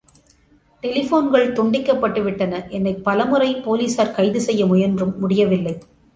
[0.83, 5.75] டெலிபோன்கள் துண்டிக்கப்பட்டுவிட்டன என்னைப் பலமுறை போலீசார் கைது செய்ய முயன்றும் முடியவில்லை.